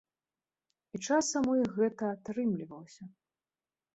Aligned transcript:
І 0.97 1.01
часам 1.07 1.43
у 1.51 1.57
іх 1.63 1.69
гэта 1.81 2.09
атрымлівалася. 2.15 3.03